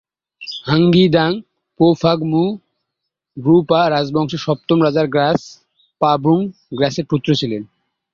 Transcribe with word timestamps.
ঙ্গাগ-গি-দ্বাং-পো 0.71 1.93
ফাগ-মো-গ্রু-পা 2.01 3.89
রাজবংশের 3.89 4.39
সপ্তম 4.39 4.83
রাজা 4.83 5.05
গ্রাগ্স-পা-'ব্যুং-গ্নাসের 5.05 7.05
পুত্র 7.11 7.35
ছিলেন। 7.35 7.63